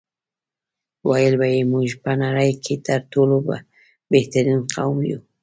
ویل 1.09 1.33
به 1.39 1.47
یې 1.55 1.61
موږ 1.73 1.89
په 2.03 2.11
نړۍ 2.23 2.51
کې 2.63 2.75
تر 2.87 2.99
ټولو 3.11 3.35
بهترین 4.11 4.59
قوم 4.73 4.97
یو. 5.11 5.19